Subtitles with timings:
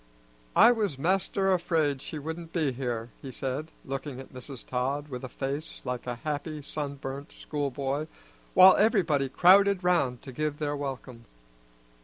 [0.55, 4.65] "I was master afraid she wouldn't be here," he said, looking at Mrs.
[4.65, 8.07] Todd with a face like a happy sunburnt schoolboy,
[8.55, 11.25] while everybody crowded round to give their welcome.